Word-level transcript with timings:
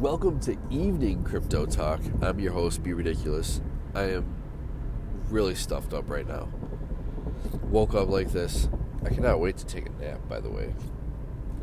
Welcome 0.00 0.40
to 0.40 0.56
Evening 0.70 1.22
Crypto 1.24 1.66
Talk. 1.66 2.00
I'm 2.22 2.40
your 2.40 2.54
host, 2.54 2.82
Be 2.82 2.94
Ridiculous. 2.94 3.60
I 3.94 4.04
am 4.04 4.34
really 5.28 5.54
stuffed 5.54 5.92
up 5.92 6.08
right 6.08 6.26
now. 6.26 6.48
Woke 7.64 7.94
up 7.94 8.08
like 8.08 8.32
this. 8.32 8.70
I 9.04 9.10
cannot 9.10 9.40
wait 9.40 9.58
to 9.58 9.66
take 9.66 9.84
a 9.84 9.90
nap, 10.02 10.26
by 10.26 10.40
the 10.40 10.48
way. 10.48 10.72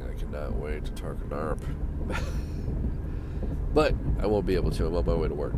I 0.08 0.13
cannot 0.20 0.54
wait 0.54 0.86
to 0.86 0.92
talk 0.92 1.18
a 1.20 1.34
narp. 1.34 1.60
but 3.73 3.96
I 4.20 4.28
won't 4.28 4.46
be 4.46 4.54
able 4.54 4.70
to. 4.70 4.86
I'm 4.86 4.94
on 4.94 5.06
my 5.08 5.16
way 5.16 5.30
to 5.30 5.34
work. 5.34 5.56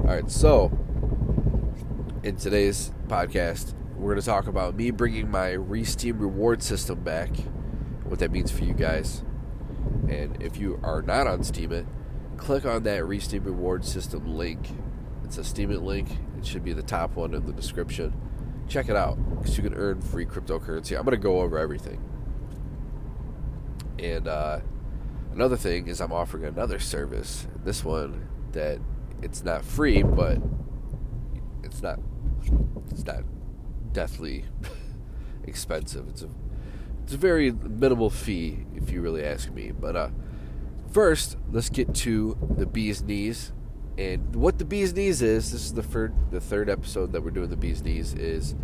Alright, 0.00 0.30
so 0.30 0.66
in 2.22 2.36
today's 2.36 2.92
podcast, 3.08 3.72
we're 3.96 4.10
going 4.10 4.20
to 4.20 4.26
talk 4.26 4.48
about 4.48 4.74
me 4.74 4.90
bringing 4.90 5.30
my 5.30 5.52
Resteem 5.52 6.20
reward 6.20 6.62
system 6.62 7.02
back, 7.02 7.34
what 8.04 8.18
that 8.18 8.30
means 8.30 8.50
for 8.50 8.64
you 8.64 8.74
guys. 8.74 9.22
And 10.14 10.40
if 10.40 10.56
you 10.58 10.78
are 10.84 11.02
not 11.02 11.26
on 11.26 11.40
Steemit, 11.40 11.86
click 12.36 12.64
on 12.64 12.84
that 12.84 13.02
Resteem 13.02 13.44
reward 13.44 13.84
system 13.84 14.36
link. 14.36 14.68
It's 15.24 15.38
a 15.38 15.40
Steemit 15.40 15.82
link. 15.82 16.08
It 16.38 16.46
should 16.46 16.64
be 16.64 16.72
the 16.72 16.82
top 16.82 17.16
one 17.16 17.34
in 17.34 17.44
the 17.46 17.52
description. 17.52 18.14
Check 18.68 18.88
it 18.88 18.96
out 18.96 19.18
because 19.38 19.56
you 19.56 19.64
can 19.64 19.74
earn 19.74 20.00
free 20.00 20.24
cryptocurrency. 20.24 20.96
I'm 20.96 21.04
going 21.04 21.16
to 21.16 21.22
go 21.22 21.40
over 21.40 21.58
everything. 21.58 22.00
And 23.98 24.28
uh, 24.28 24.60
another 25.32 25.56
thing 25.56 25.88
is 25.88 26.00
I'm 26.00 26.12
offering 26.12 26.44
another 26.44 26.78
service. 26.78 27.48
This 27.64 27.84
one 27.84 28.28
that 28.52 28.78
it's 29.20 29.42
not 29.42 29.64
free, 29.64 30.02
but 30.02 30.38
it's 31.64 31.82
not 31.82 31.98
it's 32.90 33.04
not 33.04 33.24
deathly 33.92 34.44
expensive. 35.44 36.08
It's 36.08 36.22
a 36.22 36.28
it's 37.04 37.12
a 37.12 37.18
very 37.18 37.52
minimal 37.52 38.08
fee 38.08 38.64
if 38.74 38.90
you 38.90 39.02
really 39.02 39.22
ask 39.22 39.52
me. 39.52 39.72
But 39.72 39.94
uh, 39.94 40.08
first, 40.90 41.36
let's 41.52 41.68
get 41.68 41.94
to 41.96 42.38
the 42.56 42.64
bee's 42.64 43.02
knees. 43.02 43.52
And 43.98 44.34
what 44.34 44.58
the 44.58 44.64
bee's 44.64 44.94
knees 44.94 45.20
is, 45.20 45.52
this 45.52 45.66
is 45.66 45.74
the 45.74 45.82
third 45.82 46.14
the 46.30 46.40
third 46.40 46.70
episode 46.70 47.12
that 47.12 47.22
we're 47.22 47.30
doing 47.30 47.50
the 47.50 47.58
bee's 47.58 47.82
knees 47.82 48.14
is 48.14 48.54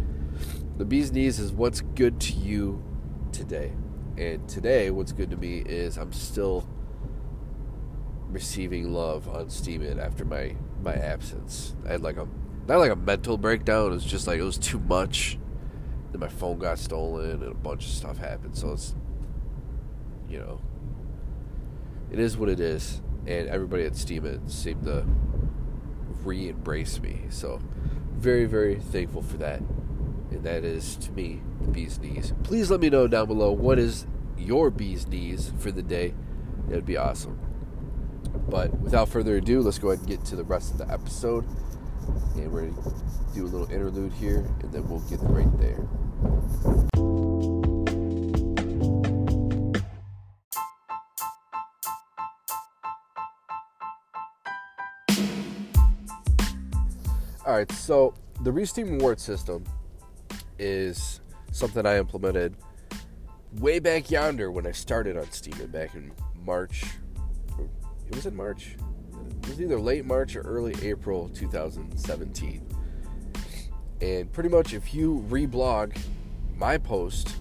the 0.78 0.86
bee's 0.86 1.12
knees 1.12 1.38
is 1.38 1.52
what's 1.52 1.83
good 1.83 2.18
to 2.20 2.33
you 2.33 2.83
today. 3.30 3.72
And 4.16 4.48
today 4.48 4.91
what's 4.91 5.12
good 5.12 5.30
to 5.30 5.36
me 5.36 5.58
is 5.58 5.98
I'm 5.98 6.12
still 6.12 6.66
receiving 8.28 8.92
love 8.92 9.28
on 9.28 9.46
Steemit 9.46 9.98
after 9.98 10.24
my 10.24 10.56
my 10.83 10.94
absence. 10.94 11.77
I 11.86 11.92
had 11.92 12.00
like 12.00 12.16
a 12.16 12.27
not 12.66 12.78
like 12.78 12.91
a 12.91 12.96
mental 12.96 13.36
breakdown. 13.36 13.91
It 13.91 13.94
was 13.96 14.05
just 14.05 14.27
like 14.27 14.41
it 14.41 14.44
was 14.44 14.56
too 14.56 14.80
much. 14.80 15.38
Then 16.11 16.20
my 16.20 16.28
phone 16.28 16.58
got 16.58 16.78
stolen 16.78 17.30
and 17.30 17.42
a 17.42 17.55
bunch 17.55 17.86
of 17.86 17.92
stuff 17.92 18.19
happened. 18.19 18.56
So 18.56 18.72
it's 18.72 18.94
you 20.28 20.39
know 20.39 20.61
it 22.11 22.19
is 22.19 22.36
what 22.36 22.48
it 22.48 22.61
is. 22.61 23.00
And 23.27 23.48
everybody 23.48 23.84
at 23.84 23.92
Steemit 23.92 24.50
seemed 24.50 24.84
to 24.84 25.05
re-embrace 26.25 27.00
me. 27.00 27.22
So 27.30 27.61
very 28.12 28.47
very 28.47 28.77
thankful 28.77 29.22
for 29.22 29.36
that. 29.39 29.61
And 30.30 30.42
that 30.44 30.64
is 30.64 30.97
to 30.97 31.12
me 31.12 31.41
the 31.61 31.69
bee's 31.69 31.98
knees. 31.98 32.33
Please 32.42 32.70
let 32.70 32.80
me 32.80 32.91
know 32.91 33.06
down 33.06 33.27
below 33.27 33.52
what 33.52 33.78
is 33.78 34.06
your 34.39 34.70
bee's 34.70 35.06
knees 35.06 35.52
for 35.58 35.70
the 35.70 35.83
day. 35.83 36.14
That'd 36.69 36.86
be 36.86 36.97
awesome. 36.97 37.39
But 38.48 38.78
without 38.80 39.08
further 39.08 39.36
ado, 39.36 39.61
let's 39.61 39.78
go 39.78 39.89
ahead 39.89 40.00
and 40.00 40.08
get 40.08 40.24
to 40.27 40.36
the 40.36 40.45
rest 40.45 40.72
of 40.72 40.78
the 40.78 40.91
episode. 40.91 41.45
And 42.36 42.53
we're 42.53 42.69
to 42.69 42.94
do 43.34 43.44
a 43.44 43.48
little 43.48 43.70
interlude 43.70 44.12
here, 44.14 44.47
and 44.61 44.72
then 44.72 44.89
we'll 44.89 45.00
get 45.00 45.20
right 45.22 45.58
there. 45.58 45.86
Alright, 57.47 57.72
so 57.72 58.14
the 58.42 58.50
Resteem 58.50 58.91
reward 58.91 59.19
system 59.19 59.64
is 60.58 61.20
something 61.52 61.84
I 61.84 61.98
implemented 61.98 62.55
way 63.58 63.80
back 63.80 64.11
yonder 64.11 64.52
when 64.52 64.67
I 64.67 64.70
started 64.70 65.17
on 65.17 65.30
Steem 65.33 65.67
back 65.67 65.95
in 65.95 66.13
March. 66.45 66.84
It 68.08 68.14
was 68.14 68.27
in 68.27 68.36
March. 68.36 68.77
Was 69.50 69.61
either 69.61 69.80
late 69.80 70.05
March 70.05 70.36
or 70.36 70.42
early 70.42 70.77
April 70.80 71.28
2017. 71.30 72.64
And 74.00 74.33
pretty 74.33 74.48
much, 74.48 74.74
if 74.74 74.94
you 74.94 75.27
reblog 75.28 76.00
my 76.56 76.78
post 76.78 77.34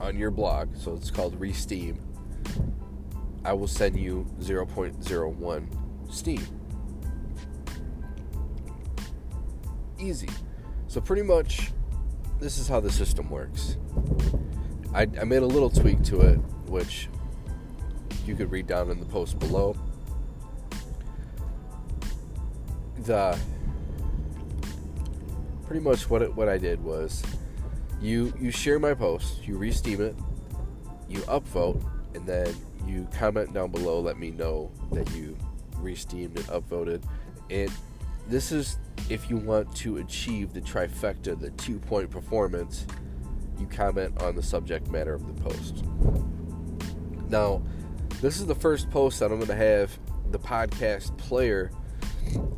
on 0.00 0.16
your 0.16 0.30
blog, 0.30 0.76
so 0.76 0.94
it's 0.94 1.10
called 1.10 1.36
Resteem, 1.40 1.98
I 3.44 3.54
will 3.54 3.66
send 3.66 3.98
you 3.98 4.24
0.01 4.38 6.12
Steem. 6.12 6.46
Easy. 9.98 10.28
So, 10.86 11.00
pretty 11.00 11.22
much, 11.22 11.72
this 12.38 12.56
is 12.56 12.68
how 12.68 12.78
the 12.78 12.92
system 12.92 13.28
works. 13.30 13.78
I, 14.94 15.08
I 15.20 15.24
made 15.24 15.42
a 15.42 15.46
little 15.46 15.70
tweak 15.70 16.04
to 16.04 16.20
it, 16.20 16.36
which 16.68 17.08
you 18.24 18.36
could 18.36 18.52
read 18.52 18.68
down 18.68 18.90
in 18.90 19.00
the 19.00 19.06
post 19.06 19.40
below. 19.40 19.74
The 23.08 23.38
pretty 25.66 25.82
much 25.82 26.10
what 26.10 26.20
it, 26.20 26.34
what 26.34 26.46
I 26.46 26.58
did 26.58 26.84
was 26.84 27.22
you 28.02 28.34
you 28.38 28.50
share 28.50 28.78
my 28.78 28.92
post, 28.92 29.48
you 29.48 29.58
resteem 29.58 30.00
it, 30.00 30.14
you 31.08 31.20
upvote, 31.20 31.82
and 32.14 32.26
then 32.26 32.54
you 32.86 33.08
comment 33.16 33.54
down 33.54 33.70
below. 33.70 33.98
Let 34.00 34.18
me 34.18 34.30
know 34.30 34.70
that 34.92 35.10
you 35.14 35.38
resteemed 35.76 36.36
and 36.36 36.46
upvoted. 36.48 37.02
And 37.48 37.70
this 38.26 38.52
is 38.52 38.78
if 39.08 39.30
you 39.30 39.38
want 39.38 39.74
to 39.76 39.96
achieve 39.96 40.52
the 40.52 40.60
trifecta, 40.60 41.40
the 41.40 41.48
two 41.52 41.78
point 41.78 42.10
performance. 42.10 42.84
You 43.58 43.66
comment 43.68 44.20
on 44.22 44.36
the 44.36 44.42
subject 44.42 44.90
matter 44.90 45.14
of 45.14 45.26
the 45.26 45.42
post. 45.42 45.82
Now, 47.30 47.62
this 48.20 48.38
is 48.38 48.44
the 48.44 48.54
first 48.54 48.90
post 48.90 49.18
that 49.20 49.32
I'm 49.32 49.38
going 49.38 49.48
to 49.48 49.54
have 49.54 49.98
the 50.30 50.38
podcast 50.38 51.16
player 51.16 51.72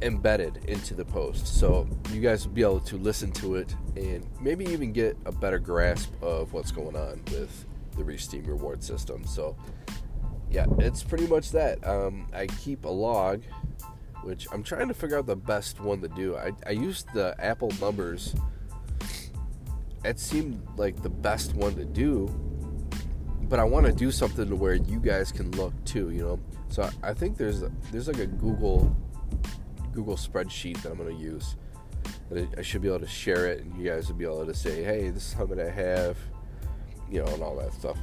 embedded 0.03 0.65
into 0.67 0.95
the 0.95 1.05
post. 1.05 1.47
So 1.47 1.89
you 2.13 2.21
guys 2.21 2.47
will 2.47 2.55
be 2.55 2.63
able 2.63 2.81
to 2.81 2.97
listen 2.97 3.33
to 3.33 3.57
it 3.57 3.75
and 3.97 4.27
maybe 4.41 4.65
even 4.67 4.93
get 4.93 5.17
a 5.27 5.33
better 5.33 5.59
grasp 5.59 6.11
of 6.23 6.53
what's 6.53 6.73
going 6.73 6.97
on 6.97 7.23
with 7.33 7.67
the 7.97 8.03
Resteem 8.03 8.47
reward 8.47 8.83
system. 8.83 9.27
So, 9.27 9.57
yeah, 10.51 10.67
it's 10.79 11.03
pretty 11.03 11.27
much 11.27 11.51
that. 11.53 11.87
Um, 11.87 12.27
I 12.33 12.47
keep 12.47 12.85
a 12.85 12.89
log, 12.89 13.43
which 14.23 14.47
I'm 14.53 14.63
trying 14.63 14.89
to 14.89 14.95
figure 14.95 15.19
out 15.19 15.27
the 15.27 15.37
best 15.37 15.81
one 15.81 16.01
to 16.01 16.09
do. 16.09 16.37
I, 16.37 16.53
I 16.67 16.71
used 16.71 17.13
the 17.13 17.35
Apple 17.39 17.73
numbers. 17.81 18.35
It 20.05 20.19
seemed 20.19 20.67
like 20.77 21.03
the 21.03 21.11
best 21.11 21.55
one 21.55 21.75
to 21.75 21.85
do 21.85 22.29
but 23.51 23.59
I 23.59 23.65
want 23.65 23.85
to 23.85 23.93
do 23.93 24.13
something 24.13 24.49
to 24.49 24.55
where 24.55 24.75
you 24.75 25.01
guys 25.01 25.33
can 25.33 25.51
look 25.51 25.75
too, 25.85 26.11
you 26.11 26.23
know. 26.23 26.41
So 26.69 26.89
I 27.03 27.13
think 27.13 27.37
there's 27.37 27.65
there's 27.91 28.07
like 28.07 28.21
a 28.21 28.27
Google 28.27 28.97
Google 29.93 30.17
spreadsheet 30.17 30.81
that 30.83 30.93
I'm 30.93 30.99
gonna 30.99 31.11
use. 31.11 31.57
That 32.31 32.49
I 32.59 32.63
should 32.63 32.83
be 32.83 32.89
able 32.89 33.01
to 33.01 33.07
share 33.07 33.47
it, 33.47 33.63
and 33.65 33.77
you 33.77 33.89
guys 33.89 34.09
will 34.09 34.17
be 34.17 34.25
able 34.25 34.47
to 34.47 34.55
say, 34.55 34.83
"Hey, 34.83 35.11
this 35.11 35.29
is 35.29 35.33
how 35.33 35.47
many 35.47 35.63
I 35.63 35.71
have," 35.71 36.17
you 37.11 37.23
know, 37.23 37.33
and 37.33 37.43
all 37.43 37.57
that 37.57 37.73
stuff. 37.73 37.99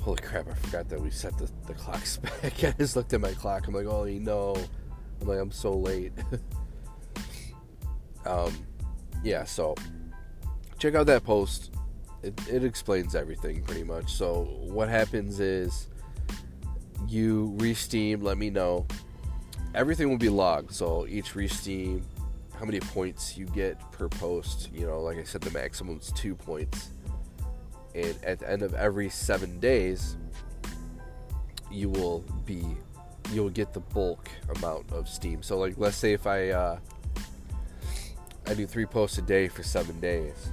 Holy 0.00 0.22
crap! 0.22 0.48
I 0.48 0.54
forgot 0.54 0.88
that 0.88 1.00
we 1.00 1.10
set 1.10 1.36
the, 1.38 1.50
the 1.66 1.74
clocks 1.74 2.16
back. 2.42 2.64
I 2.64 2.72
just 2.72 2.96
looked 2.96 3.12
at 3.12 3.20
my 3.20 3.32
clock. 3.32 3.66
I'm 3.66 3.74
like, 3.74 3.86
"Oh, 3.86 4.04
you 4.04 4.20
know," 4.20 4.56
I'm 5.20 5.28
like, 5.28 5.38
"I'm 5.38 5.52
so 5.52 5.72
late." 5.72 6.12
um, 8.26 8.52
yeah. 9.22 9.44
So 9.44 9.74
check 10.78 10.94
out 10.94 11.06
that 11.06 11.24
post 11.24 11.70
it, 12.26 12.48
it 12.48 12.64
explains 12.64 13.14
everything 13.14 13.62
pretty 13.62 13.84
much. 13.84 14.12
So 14.12 14.48
what 14.62 14.88
happens 14.88 15.40
is 15.40 15.86
you 17.08 17.54
resteem, 17.58 18.22
let 18.22 18.36
me 18.36 18.50
know. 18.50 18.86
Everything 19.76 20.08
will 20.08 20.18
be 20.18 20.28
logged. 20.28 20.72
So 20.72 21.06
each 21.08 21.34
resteem, 21.34 22.02
how 22.58 22.64
many 22.64 22.80
points 22.80 23.36
you 23.36 23.46
get 23.46 23.78
per 23.92 24.08
post. 24.08 24.70
You 24.72 24.86
know, 24.86 25.00
like 25.00 25.18
I 25.18 25.22
said, 25.22 25.42
the 25.42 25.50
maximum 25.50 25.98
is 25.98 26.10
two 26.12 26.34
points. 26.34 26.90
And 27.94 28.16
at 28.24 28.40
the 28.40 28.50
end 28.50 28.62
of 28.62 28.74
every 28.74 29.08
seven 29.08 29.60
days, 29.60 30.16
you 31.70 31.90
will 31.90 32.24
be 32.44 32.64
you'll 33.32 33.50
get 33.50 33.72
the 33.72 33.80
bulk 33.80 34.28
amount 34.56 34.90
of 34.92 35.08
steem. 35.08 35.42
So 35.42 35.58
like 35.58 35.74
let's 35.76 35.96
say 35.96 36.12
if 36.12 36.26
I 36.26 36.50
uh, 36.50 36.78
I 38.46 38.54
do 38.54 38.66
three 38.66 38.86
posts 38.86 39.18
a 39.18 39.22
day 39.22 39.48
for 39.48 39.62
seven 39.62 40.00
days 40.00 40.50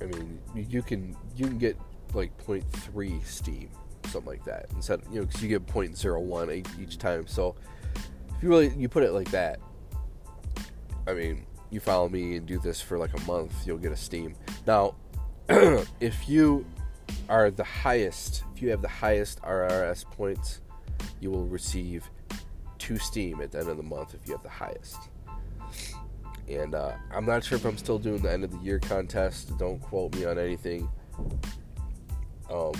I 0.00 0.06
mean, 0.06 0.40
you 0.54 0.82
can 0.82 1.16
you 1.36 1.46
can 1.46 1.58
get 1.58 1.76
like 2.14 2.36
0.3 2.44 3.24
steem, 3.24 3.68
something 4.10 4.30
like 4.30 4.44
that. 4.44 4.66
Instead, 4.74 5.02
you 5.10 5.20
know, 5.20 5.26
because 5.26 5.42
you 5.42 5.48
get 5.48 5.66
0.01 5.66 6.80
each 6.80 6.98
time. 6.98 7.26
So 7.26 7.56
if 7.96 8.42
you 8.42 8.48
really 8.48 8.68
you 8.76 8.88
put 8.88 9.02
it 9.02 9.12
like 9.12 9.30
that, 9.30 9.60
I 11.06 11.14
mean, 11.14 11.46
you 11.70 11.80
follow 11.80 12.08
me 12.08 12.36
and 12.36 12.46
do 12.46 12.58
this 12.58 12.80
for 12.80 12.98
like 12.98 13.16
a 13.16 13.20
month, 13.22 13.66
you'll 13.66 13.78
get 13.78 13.92
a 13.92 13.96
steem 13.96 14.34
Now, 14.66 14.94
if 15.48 16.28
you 16.28 16.64
are 17.28 17.50
the 17.50 17.64
highest, 17.64 18.44
if 18.54 18.62
you 18.62 18.70
have 18.70 18.82
the 18.82 18.88
highest 18.88 19.40
RRS 19.42 20.04
points, 20.04 20.60
you 21.20 21.30
will 21.30 21.46
receive 21.46 22.10
two 22.78 22.98
Steem 22.98 23.40
at 23.40 23.52
the 23.52 23.58
end 23.60 23.68
of 23.68 23.76
the 23.76 23.82
month 23.82 24.14
if 24.14 24.26
you 24.26 24.34
have 24.34 24.42
the 24.42 24.48
highest. 24.48 25.08
And 26.48 26.74
uh, 26.74 26.92
I'm 27.14 27.24
not 27.24 27.44
sure 27.44 27.56
if 27.56 27.64
I'm 27.64 27.78
still 27.78 27.98
doing 27.98 28.22
the 28.22 28.32
end 28.32 28.42
of 28.42 28.50
the 28.50 28.58
year 28.58 28.80
contest. 28.80 29.56
Don't 29.58 29.80
quote 29.80 30.14
me 30.16 30.24
on 30.24 30.38
anything. 30.38 30.88
Um, 32.50 32.72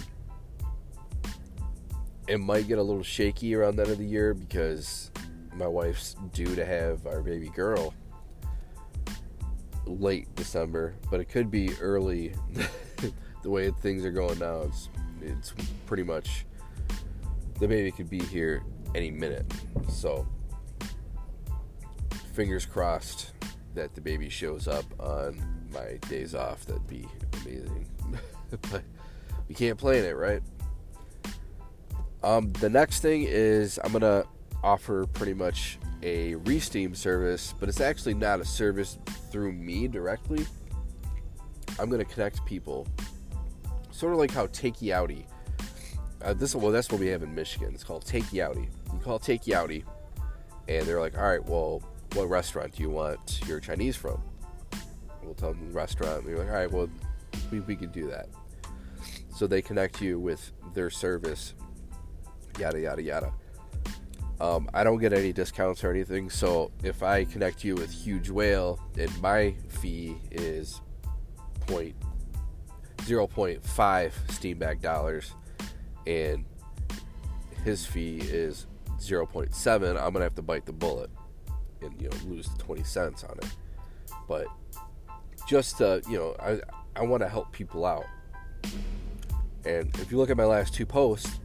it 2.31 2.39
might 2.39 2.69
get 2.69 2.79
a 2.79 2.83
little 2.83 3.03
shaky 3.03 3.57
around 3.57 3.75
the 3.75 3.83
end 3.83 3.91
of 3.91 3.99
the 3.99 4.05
year 4.05 4.35
because 4.35 5.11
my 5.57 5.67
wife's 5.67 6.15
due 6.33 6.55
to 6.55 6.65
have 6.65 7.05
our 7.05 7.23
baby 7.23 7.49
girl 7.49 7.93
late 9.85 10.33
December, 10.37 10.95
but 11.11 11.19
it 11.19 11.25
could 11.25 11.51
be 11.51 11.73
early. 11.81 12.33
the 13.43 13.51
way 13.51 13.69
things 13.83 14.05
are 14.05 14.13
going 14.13 14.39
now, 14.39 14.61
it's 14.61 14.89
it's 15.21 15.55
pretty 15.87 16.05
much 16.05 16.47
the 17.59 17.67
baby 17.67 17.91
could 17.91 18.09
be 18.09 18.21
here 18.21 18.63
any 18.95 19.11
minute. 19.11 19.53
So 19.89 20.25
fingers 22.33 22.65
crossed 22.65 23.33
that 23.75 23.97
the 23.97 24.01
baby 24.01 24.29
shows 24.29 24.69
up 24.69 24.85
on 25.01 25.69
my 25.73 25.99
days 26.09 26.37
off. 26.37 26.65
That'd 26.65 26.87
be 26.87 27.09
amazing. 27.43 27.89
but 28.71 28.85
we 29.49 29.55
can't 29.57 29.77
plan 29.77 30.05
it, 30.05 30.17
right? 30.17 30.43
Um, 32.23 32.53
the 32.55 32.69
next 32.69 33.01
thing 33.01 33.25
is 33.25 33.79
I'm 33.83 33.93
gonna 33.93 34.25
offer 34.63 35.07
pretty 35.07 35.35
much 35.35 35.79
a 36.03 36.35
Resteem 36.35 36.97
service, 36.97 37.55
but 37.59 37.69
it's 37.69 37.81
actually 37.81 38.15
not 38.15 38.41
a 38.41 38.45
service 38.45 38.99
through 39.31 39.53
me 39.53 39.89
directly. 39.89 40.47
I'm 41.79 41.89
gonna 41.89 42.05
connect 42.05 42.45
people, 42.45 42.87
sort 43.91 44.13
of 44.13 44.19
like 44.19 44.31
how 44.31 44.47
Takey 44.49 44.89
Outy. 44.89 45.25
Uh, 46.23 46.35
this 46.35 46.55
well, 46.55 46.71
that's 46.71 46.91
what 46.91 47.01
we 47.01 47.07
have 47.07 47.23
in 47.23 47.35
Michigan. 47.35 47.73
It's 47.73 47.85
called 47.85 48.05
Takey 48.05 48.47
Outy. 48.47 48.69
You 48.93 48.99
call 48.99 49.19
Takey 49.19 49.55
Outy, 49.55 49.85
and 50.69 50.87
they're 50.87 51.01
like, 51.01 51.17
"All 51.17 51.25
right, 51.25 51.45
well, 51.45 51.83
what 52.15 52.29
restaurant 52.29 52.75
do 52.75 52.83
you 52.83 52.91
want 52.91 53.41
your 53.47 53.61
Chinese 53.61 53.97
from?" 53.97 54.23
We'll 55.23 55.35
tell 55.35 55.53
them 55.55 55.69
the 55.69 55.75
restaurant. 55.75 56.27
They're 56.27 56.37
like, 56.37 56.49
"All 56.49 56.55
right, 56.55 56.71
well, 56.71 56.91
we 57.51 57.61
we 57.61 57.77
could 57.77 57.93
do 57.93 58.09
that." 58.09 58.29
So 59.35 59.47
they 59.47 59.63
connect 59.63 60.03
you 60.03 60.19
with 60.19 60.53
their 60.75 60.91
service, 60.91 61.55
yada 62.59 62.81
yada 62.81 63.03
yada. 63.03 63.33
Um, 64.41 64.71
I 64.73 64.85
don't 64.85 64.99
get 64.99 65.13
any 65.13 65.33
discounts 65.33 65.85
or 65.85 65.91
anything. 65.91 66.31
So 66.31 66.71
if 66.83 67.03
I 67.03 67.25
connect 67.25 67.63
you 67.63 67.75
with 67.75 67.91
Huge 67.91 68.31
Whale 68.31 68.81
and 68.99 69.21
my 69.21 69.55
fee 69.69 70.17
is 70.31 70.81
point 71.67 71.95
zero 73.03 73.27
point 73.27 73.65
five 73.65 74.15
Steambag 74.29 74.81
dollars, 74.81 75.33
and 76.07 76.45
his 77.65 77.85
fee 77.85 78.19
is 78.19 78.67
zero 78.99 79.27
point 79.27 79.55
seven, 79.55 79.97
I'm 79.97 80.13
gonna 80.13 80.25
have 80.25 80.35
to 80.37 80.43
bite 80.43 80.65
the 80.65 80.73
bullet 80.73 81.11
and 81.83 82.01
you 82.01 82.09
know 82.09 82.17
lose 82.27 82.49
the 82.49 82.63
twenty 82.63 82.85
cents 82.85 83.25
on 83.25 83.37
it. 83.39 83.49
But 84.27 84.47
just 85.47 85.79
to, 85.79 86.03
you 86.09 86.17
know, 86.17 86.37
I 86.41 86.61
I 86.97 87.03
want 87.03 87.23
to 87.23 87.29
help 87.29 87.53
people 87.53 87.85
out. 87.85 88.07
And 89.65 89.95
if 89.99 90.11
you 90.11 90.17
look 90.17 90.31
at 90.31 90.37
my 90.37 90.45
last 90.45 90.73
two 90.73 90.87
posts, 90.87 91.41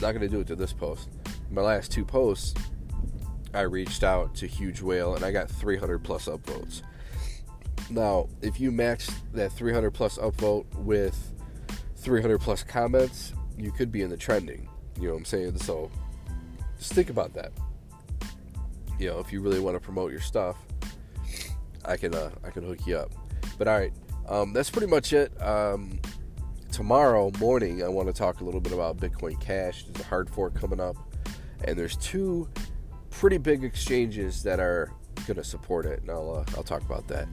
Not 0.00 0.12
gonna 0.12 0.28
do 0.28 0.40
it 0.40 0.46
to 0.48 0.56
this 0.56 0.72
post 0.72 1.08
my 1.50 1.62
last 1.62 1.90
two 1.90 2.04
posts, 2.04 2.54
I 3.52 3.62
reached 3.62 4.04
out 4.04 4.34
to 4.36 4.46
Huge 4.46 4.80
Whale 4.80 5.16
and 5.16 5.24
I 5.24 5.32
got 5.32 5.50
300 5.50 6.02
plus 6.02 6.26
upvotes. 6.26 6.82
Now, 7.90 8.28
if 8.40 8.60
you 8.60 8.70
match 8.70 9.08
that 9.32 9.50
300 9.52 9.90
plus 9.90 10.16
upvote 10.18 10.64
with 10.76 11.32
300 11.96 12.40
plus 12.40 12.62
comments, 12.62 13.32
you 13.58 13.72
could 13.72 13.90
be 13.90 14.02
in 14.02 14.10
the 14.10 14.16
trending. 14.16 14.68
You 14.96 15.08
know 15.08 15.14
what 15.14 15.18
I'm 15.18 15.24
saying? 15.24 15.58
So 15.58 15.90
just 16.78 16.92
think 16.92 17.10
about 17.10 17.34
that. 17.34 17.50
You 18.98 19.08
know, 19.08 19.18
if 19.18 19.32
you 19.32 19.40
really 19.40 19.60
want 19.60 19.74
to 19.74 19.80
promote 19.80 20.12
your 20.12 20.20
stuff, 20.20 20.56
I 21.84 21.96
can 21.96 22.14
uh, 22.14 22.30
I 22.44 22.50
can 22.50 22.62
hook 22.62 22.86
you 22.86 22.98
up. 22.98 23.10
But 23.58 23.66
all 23.66 23.78
right, 23.78 23.92
um, 24.28 24.52
that's 24.52 24.70
pretty 24.70 24.86
much 24.86 25.12
it. 25.12 25.32
Um, 25.42 25.98
tomorrow 26.72 27.30
morning, 27.38 27.82
I 27.82 27.88
want 27.88 28.08
to 28.08 28.14
talk 28.14 28.40
a 28.40 28.44
little 28.44 28.60
bit 28.60 28.72
about 28.72 28.96
Bitcoin 28.98 29.40
Cash. 29.40 29.84
There's 29.84 30.04
a 30.04 30.08
hard 30.08 30.30
fork 30.30 30.54
coming 30.54 30.80
up 30.80 30.96
and 31.64 31.78
there's 31.78 31.96
two 31.96 32.48
pretty 33.10 33.38
big 33.38 33.64
exchanges 33.64 34.42
that 34.42 34.60
are 34.60 34.92
going 35.26 35.36
to 35.36 35.44
support 35.44 35.86
it, 35.86 36.00
and 36.02 36.10
I'll 36.10 36.36
uh, 36.36 36.44
I'll 36.56 36.62
talk 36.62 36.82
about 36.82 37.06
that. 37.08 37.28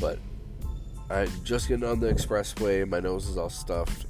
But 0.00 0.18
I'm 1.10 1.30
just 1.44 1.68
getting 1.68 1.84
on 1.84 2.00
the 2.00 2.12
expressway. 2.12 2.88
My 2.88 3.00
nose 3.00 3.28
is 3.28 3.38
all 3.38 3.50
stuffed. 3.50 4.06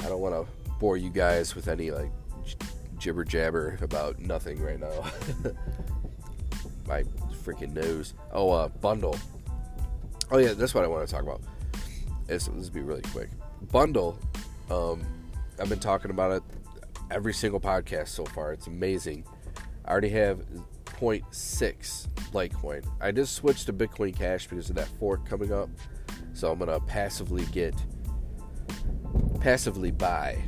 I 0.00 0.08
don't 0.08 0.20
want 0.20 0.34
to 0.34 0.70
bore 0.78 0.96
you 0.96 1.10
guys 1.10 1.54
with 1.54 1.68
any 1.68 1.90
like 1.90 2.10
jibber 2.98 3.24
jabber 3.24 3.78
about 3.82 4.18
nothing 4.18 4.62
right 4.62 4.78
now. 4.78 5.04
My 6.86 7.04
freaking 7.44 7.72
nose. 7.72 8.14
Oh, 8.32 8.50
uh, 8.50 8.68
bundle. 8.68 9.16
Oh 10.30 10.38
yeah, 10.38 10.52
that's 10.52 10.74
what 10.74 10.84
I 10.84 10.86
want 10.86 11.06
to 11.06 11.12
talk 11.12 11.22
about. 11.22 11.40
This, 12.26 12.46
this 12.46 12.66
will 12.66 12.74
be 12.74 12.80
really 12.80 13.02
quick. 13.02 13.28
Bundle. 13.70 14.18
Um, 14.70 15.02
I've 15.60 15.68
been 15.68 15.80
talking 15.80 16.10
about 16.10 16.32
it 16.32 16.42
every 17.10 17.34
single 17.34 17.60
podcast 17.60 18.08
so 18.08 18.24
far. 18.24 18.52
It's 18.52 18.66
amazing. 18.66 19.24
I 19.84 19.90
already 19.90 20.10
have 20.10 20.44
0.6 20.84 22.08
Litecoin. 22.32 22.86
I 23.00 23.10
just 23.10 23.34
switched 23.34 23.66
to 23.66 23.72
Bitcoin 23.72 24.16
Cash 24.16 24.46
because 24.46 24.70
of 24.70 24.76
that 24.76 24.88
fork 24.98 25.28
coming 25.28 25.52
up. 25.52 25.68
So 26.32 26.50
I'm 26.52 26.58
gonna 26.58 26.80
passively 26.80 27.44
get 27.46 27.74
passively 29.40 29.90
buy 29.90 30.38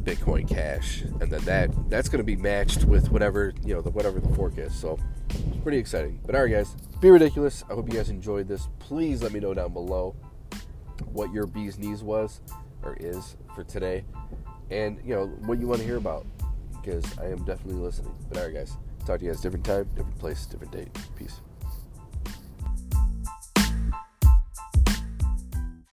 Bitcoin 0.00 0.48
Cash, 0.48 1.02
and 1.02 1.30
then 1.30 1.44
that 1.44 1.90
that's 1.90 2.08
gonna 2.08 2.24
be 2.24 2.36
matched 2.36 2.84
with 2.84 3.10
whatever 3.10 3.52
you 3.64 3.74
know 3.74 3.80
the 3.80 3.90
whatever 3.90 4.20
the 4.20 4.34
fork 4.34 4.58
is. 4.58 4.74
So 4.74 4.98
it's 5.30 5.62
pretty 5.62 5.78
exciting. 5.78 6.20
But 6.24 6.34
alright, 6.34 6.52
guys, 6.52 6.74
be 7.00 7.10
ridiculous. 7.10 7.64
I 7.70 7.74
hope 7.74 7.88
you 7.88 7.94
guys 7.94 8.10
enjoyed 8.10 8.48
this. 8.48 8.68
Please 8.78 9.22
let 9.22 9.32
me 9.32 9.40
know 9.40 9.54
down 9.54 9.72
below 9.72 10.14
what 11.12 11.32
your 11.32 11.46
bee's 11.46 11.78
knees 11.78 12.02
was 12.02 12.40
or 12.82 12.96
is 13.00 13.36
for 13.54 13.64
today 13.64 14.04
and 14.70 15.00
you 15.04 15.14
know 15.14 15.26
what 15.46 15.58
you 15.58 15.66
want 15.66 15.80
to 15.80 15.86
hear 15.86 15.96
about 15.96 16.26
because 16.88 17.18
I 17.18 17.26
am 17.26 17.44
definitely 17.44 17.80
listening. 17.80 18.14
But 18.28 18.38
alright, 18.38 18.54
guys, 18.54 18.76
talk 19.04 19.18
to 19.20 19.26
you 19.26 19.32
guys 19.32 19.40
different 19.40 19.64
time, 19.64 19.88
different 19.94 20.18
place, 20.18 20.46
different 20.46 20.72
date. 20.72 20.88
Peace. 21.16 21.40